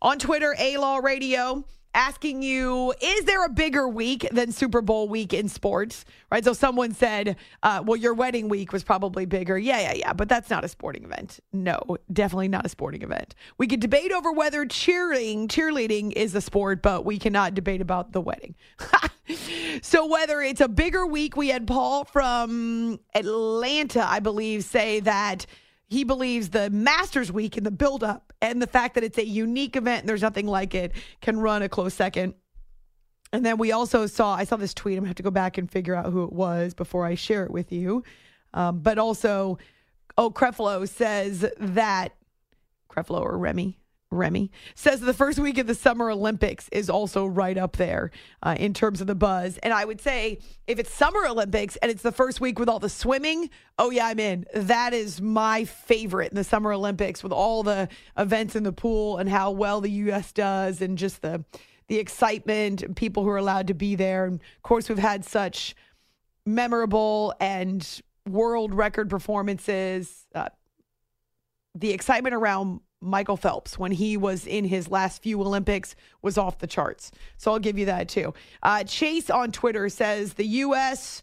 [0.00, 5.08] On Twitter, A Law Radio asking you, is there a bigger week than Super Bowl
[5.08, 6.04] week in sports?
[6.30, 6.44] Right.
[6.44, 9.58] So someone said, uh, well, your wedding week was probably bigger.
[9.58, 10.12] Yeah, yeah, yeah.
[10.12, 11.40] But that's not a sporting event.
[11.52, 11.78] No,
[12.12, 13.34] definitely not a sporting event.
[13.58, 18.12] We could debate over whether cheering, cheerleading is a sport, but we cannot debate about
[18.12, 18.54] the wedding.
[19.82, 25.46] so whether it's a bigger week, we had Paul from Atlanta, I believe, say that
[25.88, 29.76] he believes the Masters Week and the buildup and the fact that it's a unique
[29.76, 32.34] event and there's nothing like it can run a close second.
[33.32, 34.98] And then we also saw, I saw this tweet.
[34.98, 37.14] I'm going to have to go back and figure out who it was before I
[37.14, 38.04] share it with you.
[38.52, 39.56] Um, but also,
[40.18, 42.10] Oh, Creflo says that
[42.90, 43.78] Creflo or Remy.
[44.12, 48.10] Remy says the first week of the Summer Olympics is also right up there
[48.42, 49.58] uh, in terms of the buzz.
[49.58, 52.78] And I would say if it's Summer Olympics and it's the first week with all
[52.78, 54.44] the swimming, oh, yeah, I'm in.
[54.54, 59.18] That is my favorite in the Summer Olympics with all the events in the pool
[59.18, 60.32] and how well the U.S.
[60.32, 61.44] does and just the,
[61.88, 64.26] the excitement people who are allowed to be there.
[64.26, 65.74] And of course, we've had such
[66.44, 70.26] memorable and world record performances.
[70.34, 70.48] Uh,
[71.74, 76.58] the excitement around Michael Phelps when he was in his last few Olympics was off
[76.58, 77.10] the charts.
[77.36, 78.32] So I'll give you that too.
[78.62, 81.22] Uh, Chase on Twitter says the U.S.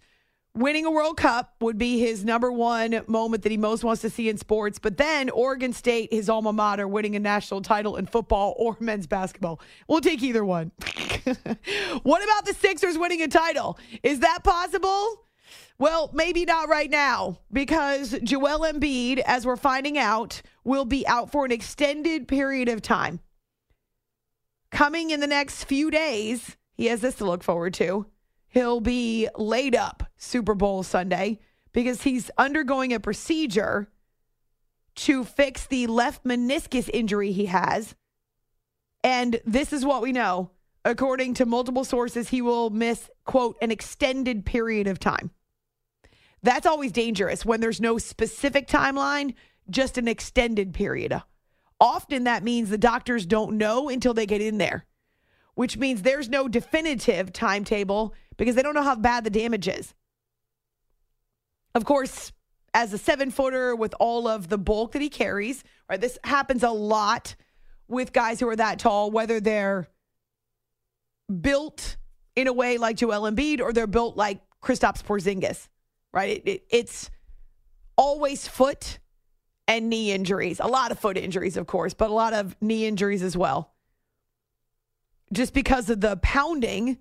[0.53, 4.09] winning a World Cup would be his number one moment that he most wants to
[4.09, 4.77] see in sports.
[4.77, 9.07] But then Oregon State, his alma mater, winning a national title in football or men's
[9.07, 9.61] basketball.
[9.87, 10.71] We'll take either one.
[12.03, 13.79] what about the Sixers winning a title?
[14.03, 15.28] Is that possible?
[15.79, 21.31] Well, maybe not right now because Joel Embiid, as we're finding out, will be out
[21.31, 23.21] for an extended period of time.
[24.71, 28.05] Coming in the next few days, he has this to look forward to.
[28.49, 31.39] He'll be laid up Super Bowl Sunday
[31.71, 33.89] because he's undergoing a procedure
[34.95, 37.95] to fix the left meniscus injury he has.
[39.01, 40.51] And this is what we know.
[40.83, 45.31] According to multiple sources, he will miss, quote, an extended period of time.
[46.41, 49.33] That's always dangerous when there's no specific timeline,
[49.69, 51.21] just an extended period.
[51.79, 54.85] Often that means the doctors don't know until they get in there,
[55.55, 59.93] which means there's no definitive timetable because they don't know how bad the damage is.
[61.75, 62.31] Of course,
[62.73, 65.99] as a seven footer with all of the bulk that he carries, right?
[65.99, 67.35] This happens a lot
[67.87, 69.87] with guys who are that tall, whether they're
[71.41, 71.97] built
[72.35, 75.67] in a way like Joel Embiid or they're built like Kristaps Porzingis
[76.13, 76.29] right?
[76.29, 77.09] It, it, it's
[77.97, 78.99] always foot
[79.67, 80.59] and knee injuries.
[80.59, 83.73] A lot of foot injuries, of course, but a lot of knee injuries as well.
[85.31, 86.97] Just because of the pounding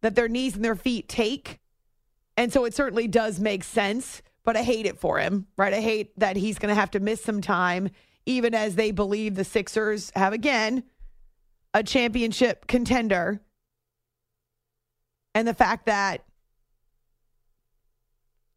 [0.00, 1.58] that their knees and their feet take.
[2.36, 5.74] And so it certainly does make sense, but I hate it for him, right?
[5.74, 7.90] I hate that he's going to have to miss some time,
[8.24, 10.84] even as they believe the Sixers have again
[11.74, 13.40] a championship contender.
[15.34, 16.24] And the fact that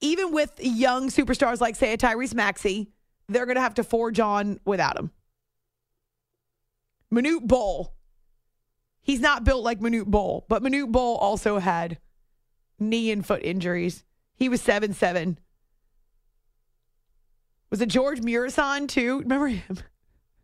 [0.04, 2.90] even with young superstars like, say, a Tyrese Maxey,
[3.30, 5.12] they're going to have to forge on without him.
[7.12, 7.94] Manute Bol,
[9.02, 12.00] he's not built like Manute Bol, but Manute Bol also had
[12.80, 14.04] knee and foot injuries.
[14.36, 15.40] He was 7 7.
[17.70, 19.20] Was it George Muresan too?
[19.20, 19.78] Remember him?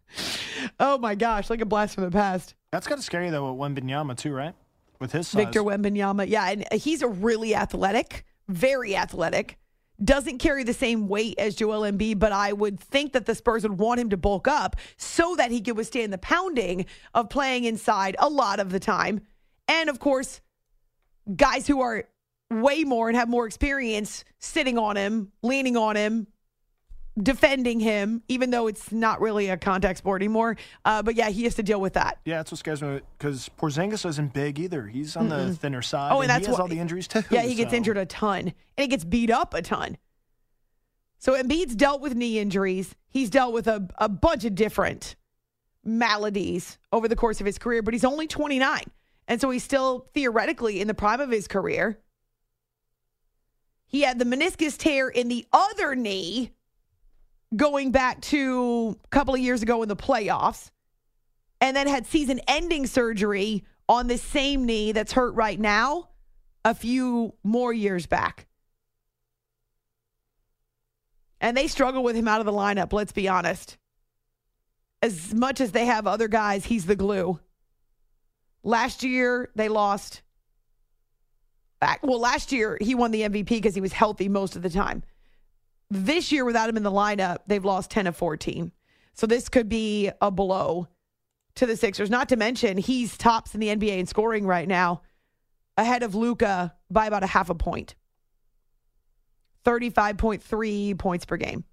[0.79, 2.55] oh my gosh, like a blast from the past.
[2.71, 4.55] That's kind of scary, though, with Wembanyama, too, right?
[4.99, 5.43] With his size.
[5.43, 6.29] Victor Wembanyama.
[6.29, 9.57] Yeah, and he's a really athletic very athletic,
[10.03, 13.63] doesn't carry the same weight as Joel Embiid, but I would think that the Spurs
[13.63, 17.65] would want him to bulk up so that he could withstand the pounding of playing
[17.65, 19.21] inside a lot of the time.
[19.67, 20.41] And of course,
[21.35, 22.05] guys who are
[22.49, 26.27] way more and have more experience sitting on him, leaning on him,
[27.23, 30.57] defending him, even though it's not really a contact sport anymore.
[30.85, 32.19] Uh, but yeah, he has to deal with that.
[32.25, 34.87] Yeah, that's what scares me because Porzingis isn't big either.
[34.87, 36.11] He's on mm the thinner side.
[36.11, 37.23] Oh, and, and that's he has what, all the injuries too.
[37.29, 37.57] Yeah, he so.
[37.57, 39.97] gets injured a ton, and he gets beat up a ton.
[41.19, 42.95] So Embiid's dealt with knee injuries.
[43.09, 45.15] He's dealt with a, a bunch of different
[45.83, 48.83] maladies over the course of his career, but he's only 29.
[49.27, 51.99] And so he's still theoretically in the prime of his career.
[53.85, 56.51] He had the meniscus tear in the other knee
[57.55, 60.71] going back to a couple of years ago in the playoffs,
[61.61, 66.09] and then had season ending surgery on the same knee that's hurt right now
[66.63, 68.47] a few more years back.
[71.41, 73.77] And they struggle with him out of the lineup, let's be honest.
[75.01, 77.39] As much as they have other guys, he's the glue.
[78.63, 80.21] Last year, they lost.
[81.79, 84.69] Back, well, last year, he won the MVP because he was healthy most of the
[84.69, 85.01] time.
[85.89, 88.71] This year, without him in the lineup, they've lost 10 of 14.
[89.15, 90.87] So this could be a blow
[91.55, 92.09] to the Sixers.
[92.09, 95.01] Not to mention, he's tops in the NBA in scoring right now,
[95.77, 97.95] ahead of Luka by about a half a point.
[99.65, 101.63] 35.3 points per game.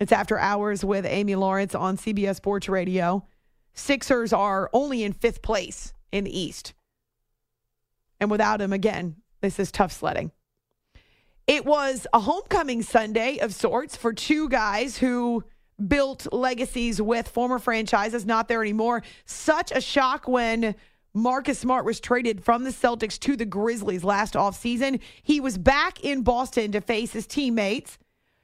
[0.00, 3.26] It's after hours with Amy Lawrence on CBS Sports Radio.
[3.74, 6.74] Sixers are only in fifth place in the East.
[8.20, 10.32] And without him, again, this is tough sledding.
[11.48, 15.42] It was a homecoming Sunday of sorts for two guys who
[15.86, 19.02] built legacies with former franchises not there anymore.
[19.24, 20.74] Such a shock when
[21.14, 25.00] Marcus Smart was traded from the Celtics to the Grizzlies last offseason.
[25.22, 27.96] He was back in Boston to face his teammates.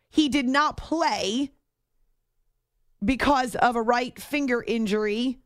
[0.09, 1.53] he did not play
[3.05, 5.41] because of a right finger injury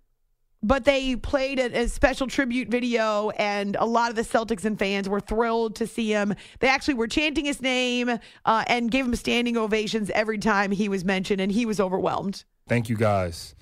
[0.62, 4.78] but they played a, a, special tribute video, and a lot of the Celtics and
[4.78, 6.34] fans were thrilled to see him.
[6.61, 10.88] They actually were chanting his name uh, and gave him standing ovations every time he
[10.88, 12.44] was mentioned, and he was overwhelmed.
[12.68, 13.54] Thank you guys.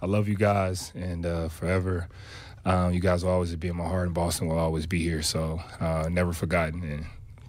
[0.00, 2.08] I love you guys, and uh, forever.
[2.66, 5.22] Um, you guys will always be in my heart, and Boston will always be here.
[5.22, 6.82] So, uh, never forgotten.
[6.82, 7.06] And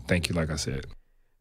[0.08, 0.86] thank you, like I said.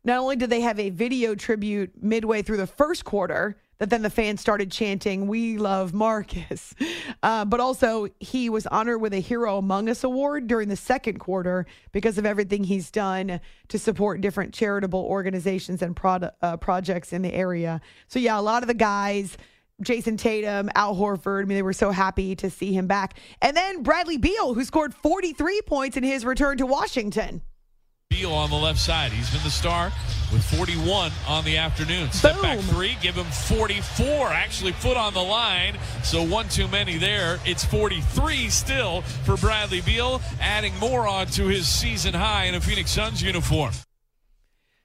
[0.05, 4.03] Not only did they have a video tribute midway through the first quarter, that then
[4.03, 6.75] the fans started chanting, We love Marcus.
[7.23, 11.19] Uh, but also, he was honored with a Hero Among Us award during the second
[11.19, 17.15] quarter because of everything he's done to support different charitable organizations and pro- uh, projects
[17.15, 17.81] in the area.
[18.09, 19.39] So, yeah, a lot of the guys.
[19.83, 21.43] Jayson Tatum, Al Horford.
[21.43, 23.19] I mean, they were so happy to see him back.
[23.41, 27.43] And then Bradley Beal, who scored 43 points in his return to Washington.
[28.11, 29.13] Beal on the left side.
[29.13, 29.87] He's been the star
[30.33, 32.11] with 41 on the afternoon.
[32.13, 32.43] Step Boom.
[32.43, 34.29] back three, give him 44.
[34.29, 35.77] Actually, foot on the line.
[36.03, 37.41] So one too many there.
[37.45, 42.61] It's 43 still for Bradley Beal, adding more on to his season high in a
[42.61, 43.73] Phoenix Suns uniform.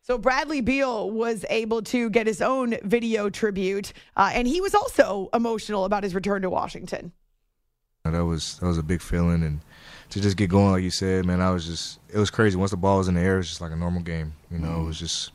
[0.01, 4.74] So Bradley Beal was able to get his own video tribute, uh, and he was
[4.74, 7.11] also emotional about his return to Washington.
[8.05, 9.59] That was that was a big feeling, and
[10.10, 12.57] to just get going, like you said, man, I was just it was crazy.
[12.57, 14.34] Once the ball was in the air, it was just like a normal game.
[14.51, 14.84] You know, mm.
[14.84, 15.32] it was just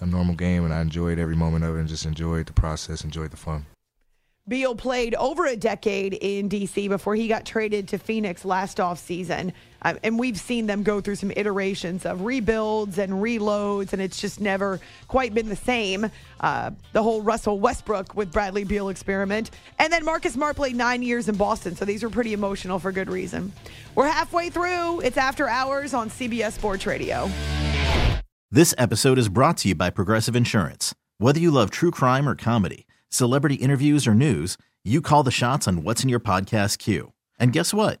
[0.00, 3.04] a normal game, and I enjoyed every moment of it, and just enjoyed the process,
[3.04, 3.66] enjoyed the fun.
[4.46, 9.52] Beal played over a decade in DC before he got traded to Phoenix last offseason.
[9.82, 14.20] Um, and we've seen them go through some iterations of rebuilds and reloads, and it's
[14.20, 16.10] just never quite been the same.
[16.40, 19.50] Uh, the whole Russell Westbrook with Bradley Beal experiment.
[19.78, 22.92] And then Marcus Smart played nine years in Boston, so these were pretty emotional for
[22.92, 23.52] good reason.
[23.94, 25.00] We're halfway through.
[25.00, 27.30] It's After Hours on CBS Sports Radio.
[28.50, 30.94] This episode is brought to you by Progressive Insurance.
[31.18, 35.68] Whether you love true crime or comedy, celebrity interviews or news, you call the shots
[35.68, 37.12] on what's in your podcast queue.
[37.38, 38.00] And guess what?